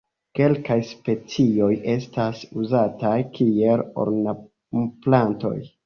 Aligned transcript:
Kelkaj 0.37 0.77
specioj 0.91 1.69
estas 1.97 2.43
uzataj 2.63 3.15
kiel 3.39 3.87
ornamplantoj. 4.07 5.57